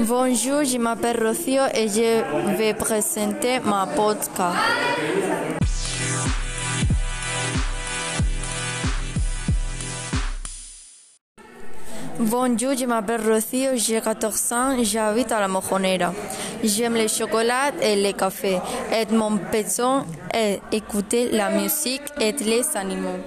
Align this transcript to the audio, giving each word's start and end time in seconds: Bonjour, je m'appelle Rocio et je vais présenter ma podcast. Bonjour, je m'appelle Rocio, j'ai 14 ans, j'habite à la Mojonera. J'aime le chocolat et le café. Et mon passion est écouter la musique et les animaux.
Bonjour, 0.00 0.64
je 0.64 0.78
m'appelle 0.78 1.24
Rocio 1.24 1.62
et 1.74 1.88
je 1.88 2.56
vais 2.56 2.74
présenter 2.74 3.60
ma 3.64 3.86
podcast. 3.86 4.56
Bonjour, 12.18 12.74
je 12.78 12.84
m'appelle 12.86 13.20
Rocio, 13.20 13.70
j'ai 13.74 14.00
14 14.00 14.52
ans, 14.52 14.76
j'habite 14.82 15.32
à 15.32 15.40
la 15.40 15.48
Mojonera. 15.48 16.12
J'aime 16.62 16.94
le 16.94 17.08
chocolat 17.08 17.72
et 17.80 17.96
le 17.96 18.12
café. 18.12 18.58
Et 18.92 19.12
mon 19.12 19.38
passion 19.38 20.04
est 20.32 20.60
écouter 20.70 21.30
la 21.32 21.50
musique 21.50 22.02
et 22.20 22.32
les 22.32 22.76
animaux. 22.76 23.18